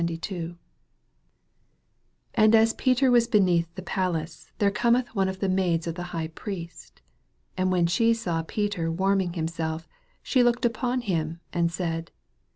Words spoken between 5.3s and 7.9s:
the maids of the High Priest: 67 And when